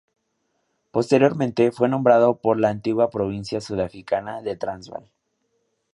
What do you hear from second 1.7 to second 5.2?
fue nombrado por la antigua provincia sudaficana de Transvaal.